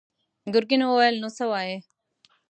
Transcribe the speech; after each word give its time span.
ګرګين 0.53 0.81
وويل: 0.85 1.15
نو 1.21 1.29
څه 1.37 1.43
وايې؟ 1.51 1.77